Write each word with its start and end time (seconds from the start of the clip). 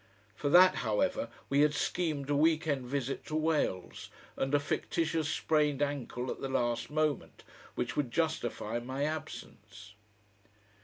For 0.35 0.49
that, 0.49 0.77
however, 0.77 1.29
we 1.47 1.61
had 1.61 1.75
schemed 1.75 2.31
a 2.31 2.35
weekend 2.35 2.87
visit 2.87 3.23
to 3.25 3.35
Wales, 3.35 4.09
and 4.35 4.51
a 4.55 4.59
fictitious 4.59 5.29
sprained 5.29 5.83
ankle 5.83 6.31
at 6.31 6.41
the 6.41 6.49
last 6.49 6.89
moment 6.89 7.43
which 7.75 7.95
would 7.95 8.09
justify 8.09 8.79
my 8.79 9.03
absence.... 9.03 9.93